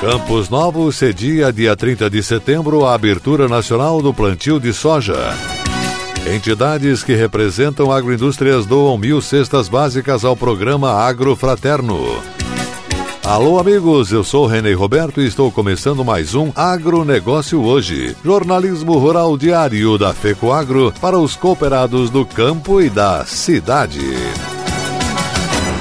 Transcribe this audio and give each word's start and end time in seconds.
Campos 0.00 0.48
Novos 0.48 0.94
cedia 0.94 1.52
dia 1.52 1.74
30 1.74 2.08
de 2.08 2.22
setembro 2.22 2.86
a 2.86 2.94
abertura 2.94 3.48
nacional 3.48 4.00
do 4.00 4.14
plantio 4.14 4.60
de 4.60 4.72
soja. 4.72 5.34
Entidades 6.32 7.02
que 7.02 7.16
representam 7.16 7.90
agroindústrias 7.90 8.64
doam 8.64 8.96
mil 8.96 9.20
cestas 9.20 9.68
básicas 9.68 10.24
ao 10.24 10.36
programa 10.36 10.92
Agro 10.92 11.34
Fraterno. 11.34 11.98
Alô, 13.24 13.58
amigos, 13.58 14.12
eu 14.12 14.22
sou 14.22 14.46
René 14.46 14.72
Roberto 14.72 15.20
e 15.20 15.26
estou 15.26 15.50
começando 15.50 16.04
mais 16.04 16.32
um 16.32 16.52
Agronegócio 16.54 17.60
Hoje, 17.60 18.16
jornalismo 18.24 18.96
rural 18.98 19.36
diário 19.36 19.98
da 19.98 20.14
FECO 20.14 20.52
Agro 20.52 20.94
para 21.00 21.18
os 21.18 21.34
cooperados 21.34 22.08
do 22.08 22.24
campo 22.24 22.80
e 22.80 22.88
da 22.88 23.24
cidade. 23.24 24.00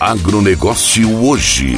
Agronegócio 0.00 1.08
hoje. 1.24 1.76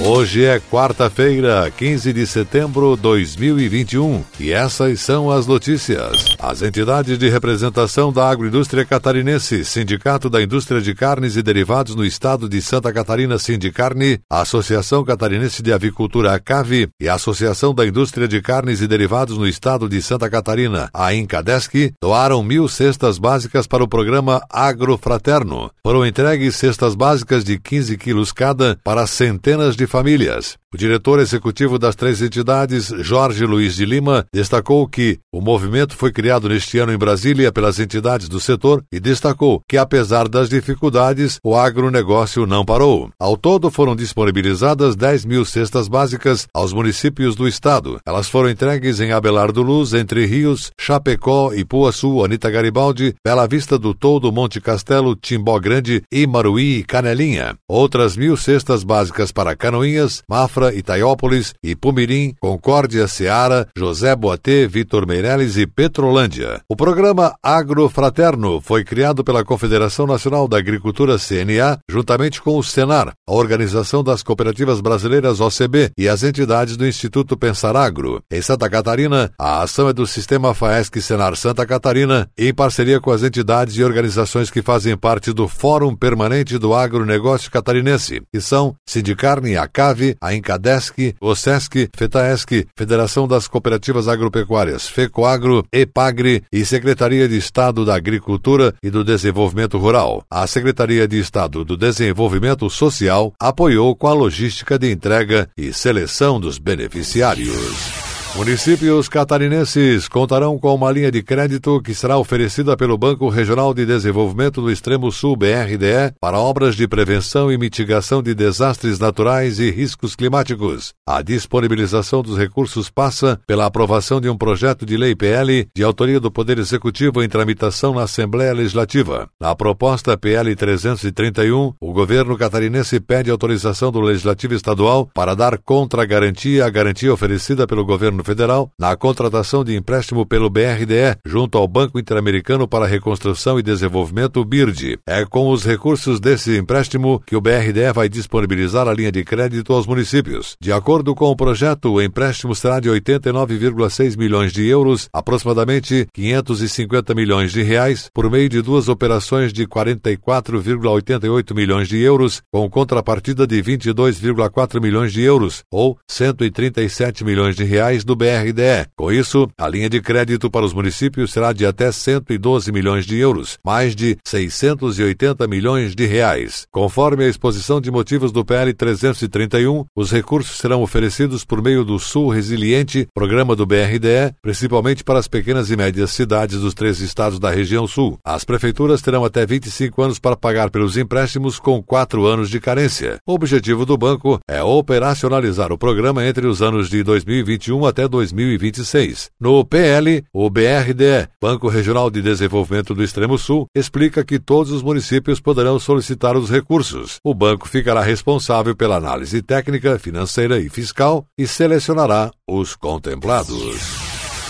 Hoje 0.00 0.44
é 0.44 0.58
quarta-feira, 0.58 1.72
15 1.76 2.12
de 2.12 2.26
setembro 2.26 2.96
de 2.96 3.02
2021 3.02 4.24
e 4.40 4.52
essas 4.52 5.00
são 5.00 5.30
as 5.30 5.46
notícias. 5.46 6.34
As 6.40 6.62
entidades 6.62 7.16
de 7.16 7.28
representação 7.28 8.12
da 8.12 8.28
agroindústria 8.28 8.84
catarinense, 8.84 9.64
Sindicato 9.64 10.28
da 10.28 10.42
Indústria 10.42 10.80
de 10.80 10.94
Carnes 10.94 11.36
e 11.36 11.42
Derivados 11.42 11.94
no 11.94 12.04
Estado 12.04 12.48
de 12.48 12.60
Santa 12.60 12.92
Catarina 12.92 13.38
Sindicarne, 13.38 14.18
Associação 14.28 15.04
Catarinense 15.04 15.62
de 15.62 15.72
Avicultura 15.72 16.34
ACAVI 16.34 16.88
e 17.00 17.08
Associação 17.08 17.72
da 17.72 17.86
Indústria 17.86 18.26
de 18.26 18.42
Carnes 18.42 18.80
e 18.80 18.88
Derivados 18.88 19.38
no 19.38 19.46
Estado 19.46 19.88
de 19.88 20.02
Santa 20.02 20.28
Catarina, 20.28 20.90
a 20.92 21.14
Incadesc, 21.14 21.94
doaram 22.02 22.42
mil 22.42 22.68
cestas 22.68 23.16
básicas 23.16 23.68
para 23.68 23.84
o 23.84 23.88
programa 23.88 24.42
Agrofraterno. 24.50 25.70
Foram 25.86 26.04
entregues 26.04 26.56
cestas 26.56 26.96
básicas 26.96 27.44
de 27.44 27.60
15 27.60 27.96
quilos 27.96 28.32
cada 28.32 28.76
para 28.82 29.06
centenas 29.06 29.76
de 29.76 29.83
familias. 29.86 30.58
O 30.74 30.76
diretor 30.76 31.20
executivo 31.20 31.78
das 31.78 31.94
três 31.94 32.20
entidades, 32.20 32.92
Jorge 32.98 33.46
Luiz 33.46 33.76
de 33.76 33.86
Lima, 33.86 34.26
destacou 34.34 34.88
que 34.88 35.20
o 35.32 35.40
movimento 35.40 35.96
foi 35.96 36.10
criado 36.10 36.48
neste 36.48 36.80
ano 36.80 36.92
em 36.92 36.98
Brasília 36.98 37.52
pelas 37.52 37.78
entidades 37.78 38.28
do 38.28 38.40
setor 38.40 38.82
e 38.92 38.98
destacou 38.98 39.62
que, 39.68 39.76
apesar 39.76 40.26
das 40.26 40.48
dificuldades, 40.48 41.38
o 41.44 41.54
agronegócio 41.54 42.44
não 42.44 42.64
parou. 42.64 43.08
Ao 43.20 43.36
todo, 43.36 43.70
foram 43.70 43.94
disponibilizadas 43.94 44.96
10 44.96 45.24
mil 45.26 45.44
cestas 45.44 45.86
básicas 45.86 46.48
aos 46.52 46.72
municípios 46.72 47.36
do 47.36 47.46
estado. 47.46 48.00
Elas 48.04 48.28
foram 48.28 48.50
entregues 48.50 48.98
em 48.98 49.12
Abelardo 49.12 49.62
Luz, 49.62 49.94
Entre 49.94 50.26
Rios, 50.26 50.72
Chapecó, 50.76 51.54
Ipuaçu, 51.54 52.24
Anita 52.24 52.50
Garibaldi, 52.50 53.14
Bela 53.24 53.46
Vista 53.46 53.78
do 53.78 53.94
Todo, 53.94 54.32
Monte 54.32 54.60
Castelo, 54.60 55.14
Timbó 55.14 55.56
Grande, 55.60 56.02
Imaruí 56.10 56.78
e 56.78 56.82
Canelinha. 56.82 57.54
Outras 57.68 58.16
mil 58.16 58.36
cestas 58.36 58.82
básicas 58.82 59.30
para 59.30 59.54
Canoinhas, 59.54 60.20
Mafra, 60.28 60.63
Itaiópolis, 60.72 61.52
Ipumirim, 61.62 62.34
Concórdia, 62.40 63.08
Seara, 63.08 63.66
José 63.76 64.14
Boatê, 64.14 64.66
Vitor 64.68 65.06
Meirelles 65.06 65.56
e 65.56 65.66
Petrolândia. 65.66 66.60
O 66.68 66.76
programa 66.76 67.34
Agrofraterno 67.42 68.60
foi 68.60 68.84
criado 68.84 69.24
pela 69.24 69.44
Confederação 69.44 70.06
Nacional 70.06 70.46
da 70.46 70.58
Agricultura 70.58 71.18
CNA, 71.18 71.78
juntamente 71.90 72.40
com 72.40 72.56
o 72.56 72.62
Senar, 72.62 73.12
a 73.26 73.32
Organização 73.32 74.02
das 74.02 74.22
Cooperativas 74.22 74.80
Brasileiras 74.80 75.40
OCB 75.40 75.90
e 75.98 76.08
as 76.08 76.22
entidades 76.22 76.76
do 76.76 76.86
Instituto 76.86 77.36
Pensar 77.36 77.76
Agro. 77.76 78.22
Em 78.30 78.40
Santa 78.40 78.70
Catarina, 78.70 79.30
a 79.38 79.62
ação 79.62 79.88
é 79.88 79.92
do 79.92 80.06
Sistema 80.06 80.54
FAESC 80.54 81.00
Senar 81.00 81.36
Santa 81.36 81.66
Catarina, 81.66 82.28
em 82.36 82.54
parceria 82.54 83.00
com 83.00 83.10
as 83.10 83.22
entidades 83.22 83.76
e 83.76 83.84
organizações 83.84 84.50
que 84.50 84.62
fazem 84.62 84.96
parte 84.96 85.32
do 85.32 85.48
Fórum 85.48 85.94
Permanente 85.94 86.58
do 86.58 86.74
Agronegócio 86.74 87.50
Catarinense, 87.50 88.22
que 88.32 88.40
são 88.40 88.74
Sindicarne, 88.86 89.56
a 89.56 89.66
CAVE, 89.66 90.16
a 90.20 90.34
Incadesc, 90.54 91.14
OSESC, 91.20 91.88
FETAESC, 91.94 92.66
Federação 92.76 93.26
das 93.26 93.48
Cooperativas 93.48 94.08
Agropecuárias, 94.08 94.88
FECOAGRO, 94.88 95.64
EPAGRE 95.72 96.42
e 96.52 96.64
Secretaria 96.64 97.28
de 97.28 97.36
Estado 97.36 97.84
da 97.84 97.94
Agricultura 97.94 98.74
e 98.82 98.90
do 98.90 99.04
Desenvolvimento 99.04 99.78
Rural. 99.78 100.24
A 100.30 100.46
Secretaria 100.46 101.06
de 101.08 101.18
Estado 101.18 101.64
do 101.64 101.76
Desenvolvimento 101.76 102.70
Social 102.70 103.32
apoiou 103.38 103.94
com 103.96 104.06
a 104.06 104.14
logística 104.14 104.78
de 104.78 104.90
entrega 104.90 105.48
e 105.56 105.72
seleção 105.72 106.40
dos 106.40 106.58
beneficiários. 106.58 108.03
Municípios 108.36 109.08
catarinenses 109.08 110.08
contarão 110.08 110.58
com 110.58 110.74
uma 110.74 110.90
linha 110.90 111.10
de 111.10 111.22
crédito 111.22 111.80
que 111.80 111.94
será 111.94 112.18
oferecida 112.18 112.76
pelo 112.76 112.98
Banco 112.98 113.28
Regional 113.28 113.72
de 113.72 113.86
Desenvolvimento 113.86 114.60
do 114.60 114.72
Extremo 114.72 115.12
Sul 115.12 115.36
BRDE 115.36 116.12
para 116.20 116.40
obras 116.40 116.74
de 116.74 116.88
prevenção 116.88 117.52
e 117.52 117.56
mitigação 117.56 118.20
de 118.20 118.34
desastres 118.34 118.98
naturais 118.98 119.60
e 119.60 119.70
riscos 119.70 120.16
climáticos. 120.16 120.92
A 121.06 121.22
disponibilização 121.22 122.22
dos 122.22 122.36
recursos 122.36 122.90
passa 122.90 123.38
pela 123.46 123.66
aprovação 123.66 124.20
de 124.20 124.28
um 124.28 124.36
projeto 124.36 124.84
de 124.84 124.96
lei 124.96 125.14
PL 125.14 125.68
de 125.72 125.84
autoria 125.84 126.18
do 126.18 126.28
Poder 126.28 126.58
Executivo 126.58 127.22
em 127.22 127.28
tramitação 127.28 127.94
na 127.94 128.02
Assembleia 128.02 128.52
Legislativa. 128.52 129.28
Na 129.40 129.54
proposta 129.54 130.18
PL 130.18 130.56
331, 130.56 131.72
o 131.80 131.92
governo 131.92 132.36
catarinense 132.36 132.98
pede 132.98 133.30
autorização 133.30 133.92
do 133.92 134.00
Legislativo 134.00 134.54
Estadual 134.54 135.08
para 135.14 135.36
dar 135.36 135.56
contra-garantia 135.56 136.66
à 136.66 136.70
garantia 136.70 137.14
oferecida 137.14 137.64
pelo 137.64 137.84
governo 137.84 138.23
Federal 138.24 138.70
na 138.78 138.96
contratação 138.96 139.62
de 139.62 139.76
empréstimo 139.76 140.26
pelo 140.26 140.50
BRDE 140.50 141.18
junto 141.24 141.58
ao 141.58 141.68
Banco 141.68 141.98
Interamericano 141.98 142.66
para 142.66 142.86
Reconstrução 142.86 143.58
e 143.58 143.62
Desenvolvimento 143.62 144.44
BIRD. 144.44 144.98
É 145.06 145.24
com 145.24 145.50
os 145.50 145.64
recursos 145.64 146.18
desse 146.18 146.56
empréstimo 146.56 147.22
que 147.26 147.36
o 147.36 147.40
BRDE 147.40 147.92
vai 147.94 148.08
disponibilizar 148.08 148.88
a 148.88 148.94
linha 148.94 149.12
de 149.12 149.24
crédito 149.24 149.72
aos 149.72 149.86
municípios. 149.86 150.56
De 150.60 150.72
acordo 150.72 151.14
com 151.14 151.26
o 151.26 151.36
projeto, 151.36 151.92
o 151.92 152.02
empréstimo 152.02 152.54
será 152.54 152.80
de 152.80 152.88
89,6 152.88 154.16
milhões 154.16 154.52
de 154.52 154.66
euros, 154.66 155.08
aproximadamente 155.12 156.06
550 156.12 157.14
milhões 157.14 157.52
de 157.52 157.62
reais, 157.62 158.08
por 158.12 158.30
meio 158.30 158.48
de 158.48 158.62
duas 158.62 158.88
operações 158.88 159.52
de 159.52 159.66
44,88 159.66 161.54
milhões 161.54 161.88
de 161.88 161.98
euros, 161.98 162.42
com 162.52 162.68
contrapartida 162.70 163.46
de 163.46 163.62
22,4 163.62 164.80
milhões 164.80 165.12
de 165.12 165.22
euros, 165.22 165.62
ou 165.70 165.98
137 166.08 167.24
milhões 167.24 167.56
de 167.56 167.64
reais 167.64 168.04
do 168.04 168.13
do 168.14 168.16
BRDE. 168.16 168.86
Com 168.96 169.12
isso, 169.12 169.48
a 169.58 169.68
linha 169.68 169.90
de 169.90 170.00
crédito 170.00 170.48
para 170.48 170.64
os 170.64 170.72
municípios 170.72 171.32
será 171.32 171.52
de 171.52 171.66
até 171.66 171.90
112 171.90 172.70
milhões 172.70 173.04
de 173.04 173.18
euros, 173.18 173.58
mais 173.64 173.94
de 173.94 174.16
680 174.24 175.46
milhões 175.48 175.94
de 175.94 176.06
reais. 176.06 176.66
Conforme 176.70 177.24
a 177.24 177.28
exposição 177.28 177.80
de 177.80 177.90
motivos 177.90 178.30
do 178.30 178.44
PL 178.44 178.72
331, 178.72 179.84
os 179.96 180.12
recursos 180.12 180.58
serão 180.58 180.82
oferecidos 180.82 181.44
por 181.44 181.60
meio 181.60 181.84
do 181.84 181.98
Sul 181.98 182.28
Resiliente, 182.28 183.06
programa 183.12 183.56
do 183.56 183.66
BRDE, 183.66 184.32
principalmente 184.40 185.02
para 185.02 185.18
as 185.18 185.26
pequenas 185.26 185.70
e 185.70 185.76
médias 185.76 186.12
cidades 186.12 186.60
dos 186.60 186.72
três 186.72 187.00
estados 187.00 187.38
da 187.38 187.50
região 187.50 187.86
sul. 187.86 188.18
As 188.24 188.44
prefeituras 188.44 189.02
terão 189.02 189.24
até 189.24 189.44
25 189.44 190.02
anos 190.02 190.18
para 190.20 190.36
pagar 190.36 190.70
pelos 190.70 190.96
empréstimos 190.96 191.58
com 191.58 191.82
quatro 191.82 192.26
anos 192.26 192.48
de 192.48 192.60
carência. 192.60 193.18
O 193.26 193.34
objetivo 193.34 193.84
do 193.84 193.98
banco 193.98 194.38
é 194.48 194.62
operacionalizar 194.62 195.72
o 195.72 195.78
programa 195.78 196.24
entre 196.24 196.46
os 196.46 196.62
anos 196.62 196.88
de 196.88 197.02
2021 197.02 197.84
até 197.84 198.03
2026. 198.08 199.30
No 199.40 199.64
PL, 199.64 200.24
o 200.32 200.50
BRDE, 200.50 201.28
Banco 201.40 201.68
Regional 201.68 202.10
de 202.10 202.20
Desenvolvimento 202.20 202.94
do 202.94 203.02
Extremo 203.02 203.38
Sul, 203.38 203.66
explica 203.74 204.24
que 204.24 204.38
todos 204.38 204.72
os 204.72 204.82
municípios 204.82 205.40
poderão 205.40 205.78
solicitar 205.78 206.36
os 206.36 206.50
recursos. 206.50 207.18
O 207.24 207.34
banco 207.34 207.68
ficará 207.68 208.02
responsável 208.02 208.76
pela 208.76 208.96
análise 208.96 209.40
técnica, 209.42 209.98
financeira 209.98 210.60
e 210.60 210.68
fiscal 210.68 211.24
e 211.38 211.46
selecionará 211.46 212.30
os 212.48 212.76
contemplados. 212.76 214.03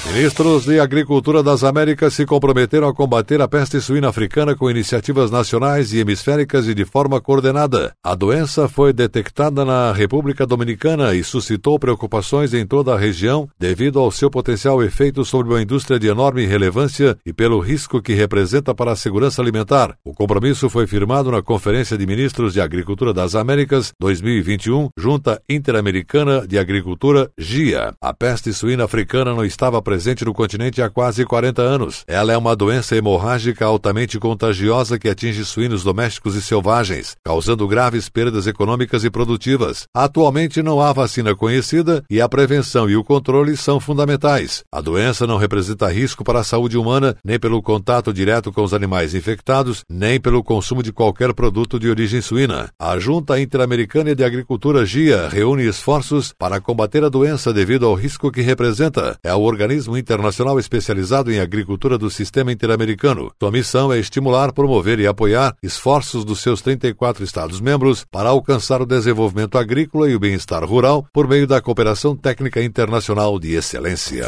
Ministros 0.07 0.67
de 0.67 0.79
Agricultura 0.79 1.43
das 1.43 1.65
Américas 1.65 2.13
se 2.13 2.27
comprometeram 2.27 2.87
a 2.87 2.95
combater 2.95 3.41
a 3.41 3.49
peste 3.49 3.81
suína 3.81 4.11
africana 4.11 4.55
com 4.55 4.71
iniciativas 4.71 5.31
nacionais 5.31 5.93
e 5.93 5.99
hemisféricas 5.99 6.69
e 6.69 6.75
de 6.75 6.85
forma 6.85 7.21
coordenada. 7.23 7.93
A 8.05 8.15
doença 8.15 8.69
foi 8.69 8.93
detectada 8.93 9.65
na 9.65 9.93
República 9.93 10.47
Dominicana 10.47 11.15
e 11.15 11.25
suscitou 11.25 11.79
preocupações 11.79 12.53
em 12.53 12.67
toda 12.67 12.95
a 12.95 12.99
região 12.99 13.49
devido 13.59 13.99
ao 13.99 14.11
seu 14.11 14.31
potencial 14.31 14.83
efeito 14.85 15.25
sobre 15.25 15.53
uma 15.53 15.63
indústria 15.63 15.99
de 15.99 16.07
enorme 16.07 16.45
relevância 16.47 17.17
e 17.25 17.33
pelo 17.33 17.59
risco 17.59 18.01
que 18.01 18.13
representa 18.13 18.75
para 18.75 18.93
a 18.93 18.97
segurança 18.97 19.41
alimentar. 19.41 19.97
O 20.05 20.13
compromisso 20.13 20.69
foi 20.69 20.87
firmado 20.87 21.31
na 21.31 21.43
Conferência 21.43 21.99
de 21.99 22.07
Ministros 22.07 22.53
de 22.53 22.61
Agricultura 22.61 23.13
das 23.13 23.35
Américas 23.35 23.93
2021, 23.99 24.91
Junta 24.97 25.43
Interamericana 25.49 26.47
de 26.47 26.59
Agricultura, 26.59 27.31
GIA. 27.39 27.95
A 28.01 28.13
peste 28.13 28.53
suína 28.53 28.85
africana 28.85 29.35
não 29.35 29.45
estava 29.45 29.83
presente 29.83 29.94
presente 29.95 30.25
no 30.25 30.35
continente 30.35 30.83
há 30.83 30.91
quase 30.91 31.25
40 31.25 31.63
anos. 31.63 32.03
Ela 32.09 32.33
é 32.33 32.37
uma 32.37 32.57
doença 32.57 32.97
hemorrágica 32.97 33.65
altamente 33.65 34.19
contagiosa 34.19 34.99
que 34.99 35.09
atinge 35.09 35.45
suínos 35.45 35.85
domésticos 35.85 36.35
e 36.35 36.43
selvagens, 36.43 37.15
causando 37.25 37.69
graves 37.69 38.09
perdas 38.09 38.49
econômicas 38.49 39.05
e 39.05 39.11
produtivas. 39.11 39.85
Atualmente 39.95 40.65
não 40.65 40.81
há 40.81 40.93
vacina 40.93 41.37
conhecida 41.37 42.03
e 42.11 42.21
a 42.21 42.29
prevenção 42.29 42.91
e 42.91 42.97
o 42.97 43.05
controle 43.05 43.57
são 43.57 43.79
fundamentais. 43.79 44.65
A 44.73 44.81
doença 44.81 45.29
não 45.29 45.37
representa 45.37 45.89
risco 45.89 46.25
para 46.25 46.41
a 46.41 46.45
saúde 46.45 46.77
humana, 46.77 47.15
nem 47.25 47.39
pelo 47.39 47.63
contato 47.63 48.13
direto 48.13 48.51
com 48.51 48.65
os 48.65 48.75
animais 48.75 49.15
infectados, 49.15 49.85
nem 49.89 50.21
pelo 50.21 50.43
consumo 50.43 50.83
de 50.83 50.93
qualquer 50.93 51.33
produto 51.35 51.79
de 51.79 51.89
origem 51.89 52.21
suína. 52.21 52.69
A 52.81 52.99
Junta 52.99 53.39
Interamericana 53.39 54.13
de 54.13 54.25
Agricultura 54.25 54.85
GIA 54.85 55.29
reúne 55.29 55.69
esforços 55.69 56.35
para 56.37 56.61
combater 56.61 57.05
a 57.05 57.09
doença 57.09 57.53
devido 57.53 57.87
ao 57.87 57.95
risco 57.95 58.33
que 58.33 58.41
representa. 58.41 59.17
É 59.23 59.33
o 59.33 59.43
organismo 59.43 59.84
organismo 59.85 59.99
internacional 59.99 60.59
especializado 60.59 61.31
em 61.31 61.39
agricultura 61.39 61.99
do 61.99 62.11
sistema 62.11 62.53
interamericano. 62.53 63.31
Sua 63.39 63.51
missão 63.51 63.93
é 63.93 63.99
estimular, 63.99 64.53
promover 64.53 64.99
e 64.99 65.07
apoiar 65.07 65.55
esforços 65.63 66.25
dos 66.25 66.41
seus 66.41 66.63
34 66.63 67.23
Estados-membros 67.23 68.05
para 68.11 68.31
alcançar 68.31 68.81
o 68.81 68.87
desenvolvimento 68.87 69.59
agrícola 69.59 70.09
e 70.09 70.15
o 70.15 70.21
bem-estar 70.21 70.65
rural 70.65 71.07
por 71.13 71.29
meio 71.29 71.47
da 71.47 71.61
cooperação 71.61 72.17
técnica 72.17 72.63
internacional 72.63 73.39
de 73.39 73.55
excelência. 73.55 74.25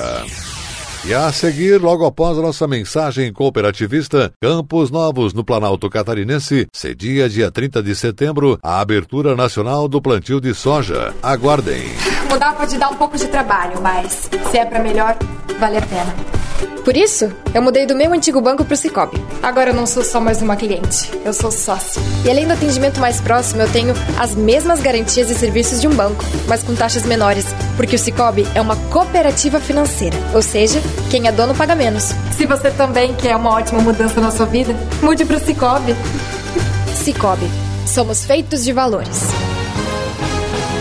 E 1.08 1.14
a 1.14 1.30
seguir, 1.30 1.80
logo 1.80 2.04
após 2.04 2.36
a 2.36 2.42
nossa 2.42 2.66
mensagem 2.66 3.32
cooperativista, 3.32 4.32
Campos 4.42 4.90
Novos 4.90 5.32
no 5.32 5.44
Planalto 5.44 5.88
Catarinense, 5.88 6.66
cedia 6.72 7.28
dia 7.28 7.48
30 7.48 7.80
de 7.80 7.94
setembro 7.94 8.58
a 8.60 8.80
abertura 8.80 9.36
nacional 9.36 9.86
do 9.86 10.02
plantio 10.02 10.40
de 10.40 10.52
soja. 10.52 11.14
Aguardem. 11.22 11.84
Mudar 12.28 12.56
pode 12.56 12.76
dar 12.76 12.88
um 12.88 12.96
pouco 12.96 13.16
de 13.16 13.28
trabalho, 13.28 13.80
mas 13.80 14.28
se 14.50 14.58
é 14.58 14.66
para 14.66 14.82
melhor, 14.82 15.16
vale 15.60 15.78
a 15.78 15.82
pena. 15.82 16.12
Por 16.86 16.96
isso, 16.96 17.28
eu 17.52 17.60
mudei 17.60 17.84
do 17.84 17.96
meu 17.96 18.12
antigo 18.12 18.40
banco 18.40 18.64
para 18.64 18.74
o 18.74 18.76
Cicobi. 18.76 19.20
Agora 19.42 19.70
eu 19.70 19.74
não 19.74 19.86
sou 19.86 20.04
só 20.04 20.20
mais 20.20 20.40
uma 20.40 20.54
cliente, 20.54 21.10
eu 21.24 21.32
sou 21.32 21.50
sócio. 21.50 22.00
E 22.24 22.30
além 22.30 22.46
do 22.46 22.52
atendimento 22.52 23.00
mais 23.00 23.20
próximo, 23.20 23.62
eu 23.62 23.72
tenho 23.72 23.92
as 24.16 24.36
mesmas 24.36 24.80
garantias 24.80 25.28
e 25.28 25.34
serviços 25.34 25.80
de 25.80 25.88
um 25.88 25.94
banco, 25.94 26.24
mas 26.46 26.62
com 26.62 26.76
taxas 26.76 27.04
menores, 27.04 27.44
porque 27.76 27.96
o 27.96 27.98
Cicobi 27.98 28.46
é 28.54 28.60
uma 28.60 28.76
cooperativa 28.76 29.58
financeira, 29.58 30.16
ou 30.32 30.40
seja, 30.40 30.80
quem 31.10 31.26
é 31.26 31.32
dono 31.32 31.54
paga 31.54 31.74
menos. 31.74 32.14
Se 32.36 32.46
você 32.46 32.70
também 32.70 33.14
quer 33.14 33.36
uma 33.36 33.50
ótima 33.50 33.80
mudança 33.80 34.20
na 34.20 34.30
sua 34.30 34.46
vida, 34.46 34.74
mude 35.02 35.24
para 35.24 35.36
o 35.36 35.40
Cicobi. 35.40 35.94
Cicobi, 36.94 37.50
somos 37.86 38.24
feitos 38.24 38.64
de 38.64 38.72
valores. 38.72 39.45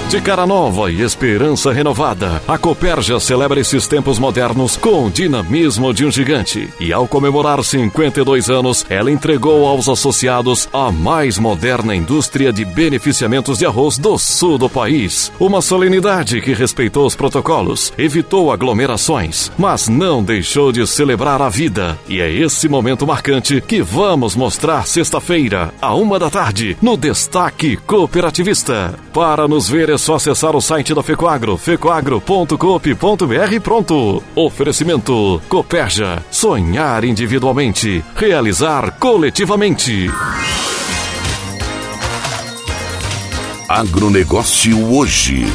De 0.07 0.21
cara 0.21 0.45
nova 0.45 0.91
e 0.91 1.01
esperança 1.01 1.73
renovada, 1.73 2.39
a 2.47 2.59
Coperja 2.59 3.19
celebra 3.19 3.59
esses 3.59 3.87
tempos 3.87 4.19
modernos 4.19 4.77
com 4.77 5.07
o 5.07 5.09
dinamismo 5.09 5.91
de 5.91 6.05
um 6.05 6.11
gigante. 6.11 6.69
E 6.79 6.93
ao 6.93 7.07
comemorar 7.07 7.61
52 7.63 8.47
anos, 8.47 8.85
ela 8.87 9.09
entregou 9.09 9.67
aos 9.67 9.89
associados 9.89 10.69
a 10.71 10.91
mais 10.91 11.39
moderna 11.39 11.95
indústria 11.95 12.53
de 12.53 12.63
beneficiamentos 12.63 13.57
de 13.57 13.65
arroz 13.65 13.97
do 13.97 14.15
sul 14.19 14.59
do 14.59 14.69
país. 14.69 15.31
Uma 15.39 15.59
solenidade 15.59 16.39
que 16.39 16.53
respeitou 16.53 17.07
os 17.07 17.15
protocolos, 17.15 17.91
evitou 17.97 18.51
aglomerações, 18.51 19.51
mas 19.57 19.89
não 19.89 20.23
deixou 20.23 20.71
de 20.71 20.85
celebrar 20.85 21.41
a 21.41 21.49
vida. 21.49 21.97
E 22.07 22.21
é 22.21 22.31
esse 22.31 22.69
momento 22.69 23.07
marcante 23.07 23.59
que 23.59 23.81
vamos 23.81 24.35
mostrar 24.35 24.85
sexta-feira, 24.85 25.73
à 25.81 25.95
uma 25.95 26.19
da 26.19 26.29
tarde, 26.29 26.77
no 26.79 26.95
Destaque 26.95 27.75
Cooperativista. 27.75 28.93
Para 29.11 29.47
nos 29.47 29.67
ver 29.67 29.94
é 29.95 29.97
só 29.97 30.15
acessar 30.15 30.55
o 30.55 30.61
site 30.61 30.93
da 30.93 31.01
Fecoagro, 31.01 31.57
fecoagro.coop.br 31.57 33.59
pronto. 33.63 34.21
Oferecimento 34.35 35.41
Coperja, 35.47 36.21
sonhar 36.29 37.05
individualmente, 37.05 38.03
realizar 38.15 38.99
coletivamente. 38.99 40.09
Agronegócio 43.69 44.93
hoje. 44.93 45.45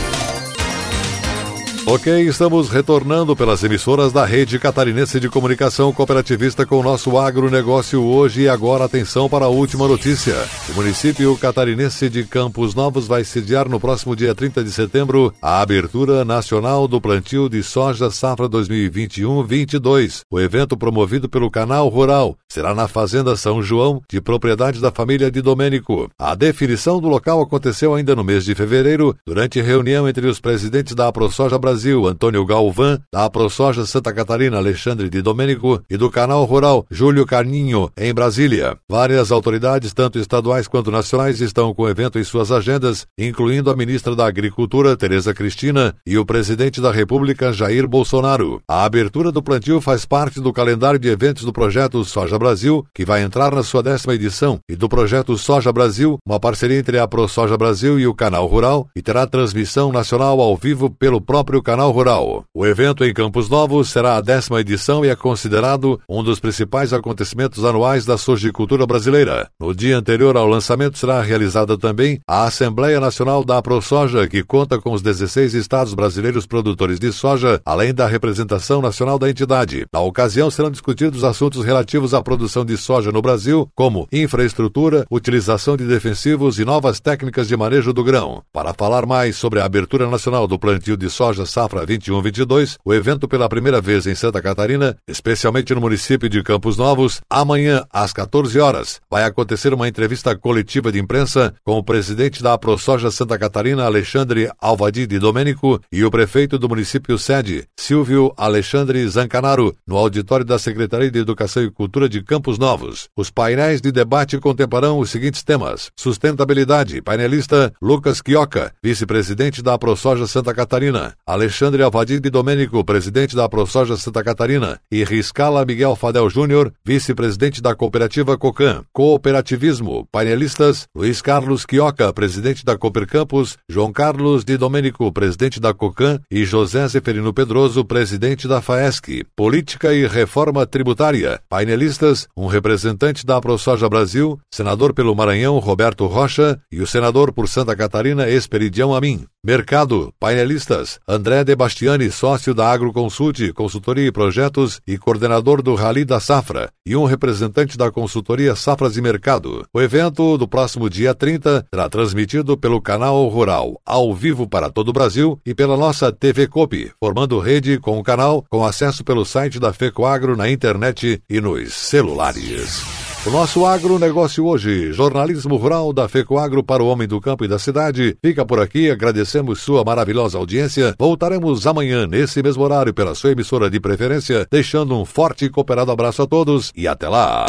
Ok, 1.93 2.07
estamos 2.29 2.69
retornando 2.71 3.35
pelas 3.35 3.65
emissoras 3.65 4.13
da 4.13 4.25
Rede 4.25 4.61
Catarinense 4.61 5.19
de 5.19 5.29
Comunicação 5.29 5.93
Cooperativista 5.93 6.65
com 6.65 6.79
o 6.79 6.85
nosso 6.85 7.19
agronegócio 7.19 8.01
hoje. 8.01 8.43
E 8.43 8.49
agora, 8.49 8.85
atenção 8.85 9.29
para 9.29 9.47
a 9.47 9.49
última 9.49 9.89
notícia. 9.89 10.37
O 10.69 10.75
município 10.75 11.37
catarinense 11.37 12.09
de 12.09 12.23
Campos 12.23 12.77
Novos 12.77 13.09
vai 13.09 13.25
sediar 13.25 13.69
no 13.69 13.81
próximo 13.81 14.15
dia 14.15 14.33
30 14.33 14.63
de 14.63 14.71
setembro 14.71 15.35
a 15.43 15.61
abertura 15.61 16.25
nacional 16.25 16.87
do 16.87 17.01
plantio 17.01 17.49
de 17.49 17.61
soja 17.61 18.09
safra 18.09 18.49
2021-22. 18.49 20.21
O 20.31 20.39
evento 20.39 20.77
promovido 20.77 21.29
pelo 21.29 21.51
Canal 21.51 21.89
Rural 21.89 22.37
será 22.49 22.73
na 22.73 22.87
Fazenda 22.87 23.35
São 23.35 23.61
João, 23.61 24.01
de 24.09 24.21
propriedade 24.21 24.81
da 24.81 24.93
família 24.93 25.29
de 25.29 25.43
Domênico. 25.43 26.09
A 26.17 26.37
definição 26.37 27.01
do 27.01 27.09
local 27.09 27.41
aconteceu 27.41 27.97
ainda 27.97 28.15
no 28.15 28.23
mês 28.23 28.45
de 28.45 28.55
fevereiro, 28.55 29.17
durante 29.27 29.61
reunião 29.61 30.09
entre 30.09 30.29
os 30.29 30.39
presidentes 30.39 30.95
da 30.95 31.09
AproSoja 31.09 31.59
Brasil 31.59 31.80
Brasil, 31.81 32.07
Antônio 32.07 32.45
Galvão, 32.45 32.99
da 33.11 33.25
AproSoja 33.25 33.87
Santa 33.87 34.13
Catarina, 34.13 34.59
Alexandre 34.59 35.09
de 35.09 35.23
Domênico, 35.23 35.83
e 35.89 35.97
do 35.97 36.11
Canal 36.11 36.45
Rural, 36.45 36.85
Júlio 36.91 37.25
Carninho, 37.25 37.91
em 37.97 38.13
Brasília. 38.13 38.77
Várias 38.87 39.33
autoridades, 39.33 39.95
tanto 39.95 40.19
estaduais 40.19 40.69
quanto 40.69 40.91
nacionais, 40.91 41.41
estão 41.41 41.73
com 41.73 41.85
o 41.85 41.89
evento 41.89 42.19
em 42.19 42.25
suas 42.25 42.53
agendas, 42.53 43.07
incluindo 43.17 43.71
a 43.71 43.77
ministra 43.77 44.15
da 44.15 44.27
Agricultura, 44.27 44.95
Tereza 44.95 45.33
Cristina, 45.33 45.95
e 46.07 46.19
o 46.19 46.27
presidente 46.27 46.83
da 46.83 46.93
República, 46.93 47.51
Jair 47.51 47.89
Bolsonaro. 47.89 48.61
A 48.69 48.85
abertura 48.85 49.33
do 49.33 49.43
plantio 49.43 49.81
faz 49.81 50.05
parte 50.05 50.39
do 50.39 50.53
calendário 50.53 51.01
de 51.01 51.09
eventos 51.09 51.45
do 51.45 51.53
projeto 51.53 52.05
Soja 52.05 52.39
Brasil, 52.39 52.85
que 52.95 53.07
vai 53.07 53.23
entrar 53.23 53.55
na 53.55 53.63
sua 53.63 53.83
décima 53.83 54.15
edição, 54.15 54.59
e 54.69 54.77
do 54.77 54.87
projeto 54.87 55.39
Soja 55.39 55.73
Brasil, 55.73 56.19
uma 56.27 56.39
parceria 56.39 56.79
entre 56.79 56.99
a 56.99 57.09
ProSoja 57.09 57.57
Brasil 57.57 57.99
e 57.99 58.07
o 58.07 58.13
Canal 58.13 58.47
Rural, 58.47 58.87
e 58.95 59.01
terá 59.01 59.27
transmissão 59.27 59.91
nacional 59.91 60.43
ao 60.43 60.55
vivo 60.55 60.91
pelo 60.91 61.23
próprio 61.23 61.63
Canal 61.71 61.93
Rural. 61.93 62.45
O 62.53 62.67
evento 62.67 63.05
em 63.05 63.15
Campos 63.15 63.49
Novos 63.49 63.91
será 63.91 64.17
a 64.17 64.21
décima 64.21 64.61
edição 64.61 65.05
e 65.05 65.09
é 65.09 65.15
considerado 65.15 66.01
um 66.09 66.21
dos 66.21 66.41
principais 66.41 66.93
acontecimentos 66.93 67.65
anuais 67.65 68.05
da 68.05 68.19
sojicultura 68.19 68.85
brasileira. 68.85 69.49
No 69.61 69.73
dia 69.73 69.97
anterior 69.97 70.37
ao 70.37 70.49
lançamento 70.49 70.99
será 70.99 71.23
realizada 71.23 71.79
também 71.79 72.19
a 72.27 72.43
Assembleia 72.43 72.99
Nacional 72.99 73.45
da 73.45 73.63
ProSoja, 73.63 74.27
que 74.27 74.43
conta 74.43 74.81
com 74.81 74.93
os 74.93 75.01
16 75.01 75.55
estados 75.55 75.95
brasileiros 75.95 76.45
produtores 76.45 76.99
de 76.99 77.13
soja, 77.13 77.61
além 77.65 77.95
da 77.95 78.09
representação 78.09 78.83
nacional 78.83 79.17
da 79.17 79.31
entidade. 79.31 79.87
Na 79.93 80.01
ocasião 80.01 80.51
serão 80.51 80.73
discutidos 80.73 81.23
assuntos 81.23 81.65
relativos 81.65 82.15
à 82.15 82.21
produção 82.21 82.65
de 82.65 82.77
soja 82.77 83.13
no 83.13 83.23
Brasil, 83.23 83.71
como 83.77 84.09
infraestrutura, 84.11 85.07
utilização 85.09 85.77
de 85.77 85.87
defensivos 85.87 86.59
e 86.59 86.65
novas 86.65 86.99
técnicas 86.99 87.47
de 87.47 87.57
manejo 87.57 87.93
do 87.93 88.03
grão. 88.03 88.43
Para 88.53 88.75
falar 88.75 89.07
mais 89.07 89.37
sobre 89.37 89.61
a 89.61 89.65
abertura 89.65 90.11
nacional 90.11 90.49
do 90.49 90.59
plantio 90.59 90.97
de 90.97 91.09
soja 91.09 91.47
Safra 91.51 91.85
21-22, 91.85 92.77
o 92.85 92.95
evento 92.95 93.27
pela 93.27 93.49
primeira 93.49 93.81
vez 93.81 94.07
em 94.07 94.15
Santa 94.15 94.41
Catarina, 94.41 94.97
especialmente 95.07 95.75
no 95.75 95.81
município 95.81 96.29
de 96.29 96.43
Campos 96.45 96.77
Novos, 96.77 97.21
amanhã 97.29 97.85
às 97.93 98.13
14 98.13 98.59
horas, 98.61 99.01
vai 99.11 99.25
acontecer 99.25 99.75
uma 99.75 99.89
entrevista 99.89 100.37
coletiva 100.37 100.93
de 100.93 101.01
imprensa 101.01 101.53
com 101.65 101.77
o 101.77 101.83
presidente 101.83 102.41
da 102.41 102.57
ProSoja 102.57 103.11
Santa 103.11 103.37
Catarina, 103.37 103.85
Alexandre 103.85 104.49
Alvadi 104.61 105.09
de 105.09 105.19
Domênico, 105.19 105.81
e 105.91 106.05
o 106.05 106.11
prefeito 106.11 106.57
do 106.57 106.69
município 106.69 107.19
sede, 107.19 107.65
Silvio 107.77 108.33
Alexandre 108.37 109.07
Zancanaro, 109.09 109.75
no 109.85 109.97
auditório 109.97 110.45
da 110.45 110.59
Secretaria 110.59 111.11
de 111.11 111.19
Educação 111.19 111.65
e 111.65 111.71
Cultura 111.71 112.09
de 112.09 112.23
Campos 112.23 112.59
Novos. 112.59 113.09
Os 113.17 113.29
painéis 113.29 113.81
de 113.81 113.91
debate 113.91 114.39
contemplarão 114.39 115.01
os 115.01 115.11
seguintes 115.11 115.43
temas: 115.43 115.91
sustentabilidade, 115.97 117.03
painelista 117.03 117.73
Lucas 117.83 118.21
Quioca, 118.21 118.73
vice-presidente 118.81 119.63
da 119.63 119.77
ProSoja 119.77 120.29
Santa 120.29 120.55
Catarina, 120.55 121.15
Alexandre 121.41 121.83
Alvadi 121.83 122.21
de 122.21 122.29
Domênico, 122.29 122.85
presidente 122.85 123.35
da 123.35 123.49
ProSoja 123.49 123.97
Santa 123.97 124.23
Catarina, 124.23 124.79
e 124.93 125.03
Riscala 125.03 125.65
Miguel 125.65 125.97
Fadel 125.97 126.29
Júnior, 126.29 126.71
vice-presidente 126.85 127.63
da 127.63 127.75
cooperativa 127.75 128.37
Cocan. 128.37 128.85
Cooperativismo, 128.93 130.07
painelistas 130.13 130.87
Luiz 130.95 131.23
Carlos 131.23 131.65
Quioca, 131.65 132.13
presidente 132.13 132.63
da 132.63 132.77
Cooper 132.77 133.07
Campos, 133.07 133.57
João 133.67 133.91
Carlos 133.91 134.45
de 134.45 134.59
Domênico, 134.59 135.11
presidente 135.11 135.59
da 135.59 135.73
Cocan 135.73 136.21
e 136.31 136.45
José 136.45 136.87
Zeferino 136.87 137.33
Pedroso, 137.33 137.87
presidente 137.87 138.47
da 138.47 138.61
FAESC. 138.61 139.25
Política 139.35 139.95
e 139.95 140.07
reforma 140.07 140.67
tributária. 140.67 141.41
Painelistas, 141.49 142.29
um 142.37 142.49
representante 142.49 143.25
da 143.25 143.41
ProSoja 143.41 143.89
Brasil, 143.89 144.39
senador 144.53 144.93
pelo 144.93 145.17
Maranhão 145.17 145.59
Roberto 145.59 146.05
Rocha 146.05 146.61
e 146.71 146.83
o 146.83 146.87
senador 146.87 147.33
por 147.33 147.49
Santa 147.49 147.75
Catarina 147.75 148.29
Esperidião 148.29 148.95
Amin. 148.95 149.25
Mercado, 149.43 150.13
painelistas, 150.21 151.01
André 151.09 151.30
De 151.45 151.55
Bastiani, 151.55 152.11
sócio 152.11 152.53
da 152.53 152.71
Agroconsult, 152.71 153.53
consultoria 153.53 154.09
e 154.09 154.13
projetos 154.13 154.81
e 154.87 154.99
coordenador 154.99 155.63
do 155.63 155.77
Rally 155.77 156.05
da 156.05 156.19
Safra, 156.19 156.71
e 156.85 156.97
um 156.97 157.05
representante 157.05 157.79
da 157.79 157.91
consultoria 157.91 158.57
Safras 158.57 158.97
e 158.97 159.01
Mercado. 159.01 159.65
O 159.73 159.81
evento 159.81 160.37
do 160.37 160.49
próximo 160.49 160.91
dia 160.91 161.15
30 161.15 161.67
será 161.73 161.89
transmitido 161.89 162.59
pelo 162.59 162.83
canal 162.83 163.29
Rural, 163.29 163.81
ao 163.87 164.13
vivo 164.13 164.49
para 164.49 164.69
todo 164.69 164.89
o 164.89 164.93
Brasil 164.93 165.41
e 165.47 165.55
pela 165.55 165.77
nossa 165.77 166.13
TV 166.13 166.49
Copi, 166.49 166.91
formando 166.99 167.39
rede 167.39 167.79
com 167.79 167.99
o 167.99 168.03
canal 168.03 168.45
com 168.51 168.65
acesso 168.65 169.05
pelo 169.05 169.25
site 169.25 169.61
da 169.61 169.73
FECOAGRO 169.73 170.37
na 170.37 170.51
internet 170.51 171.23
e 171.31 171.41
nos 171.41 171.73
celulares. 171.73 173.10
O 173.27 173.31
nosso 173.31 173.67
agronegócio 173.67 174.47
hoje, 174.47 174.95
jornalismo 174.95 175.57
rural 175.57 175.93
da 175.93 176.09
FECOAGRO 176.09 176.65
para 176.65 176.83
o 176.83 176.87
homem 176.87 177.07
do 177.07 177.21
campo 177.21 177.45
e 177.45 177.49
da 177.49 177.59
cidade, 177.59 178.17
fica 178.25 178.47
por 178.47 178.59
aqui. 178.59 178.91
Agradecemos 178.91 179.61
sua 179.61 179.85
maravilhosa 179.85 180.39
audiência. 180.39 180.95
Voltaremos 180.99 181.67
amanhã, 181.67 182.07
nesse 182.07 182.43
mesmo 182.43 182.63
horário, 182.63 182.95
pela 182.95 183.15
sua 183.15 183.33
emissora 183.33 183.69
de 183.69 183.79
preferência, 183.79 184.47
deixando 184.51 184.99
um 184.99 185.05
forte 185.05 185.45
e 185.45 185.51
cooperado 185.51 185.93
abraço 185.93 186.23
a 186.23 186.27
todos 186.27 186.73
e 186.75 186.89
até 186.89 187.11
lá. 187.11 187.45